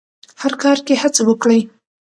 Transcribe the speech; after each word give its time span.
هر 0.41 0.53
کار 0.63 0.77
کې 0.85 0.93
هڅه 1.01 1.21
وکړئ. 1.25 1.61